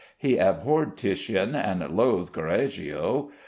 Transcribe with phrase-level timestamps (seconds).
[0.17, 3.29] He abhorred Titian and loathed Correggio.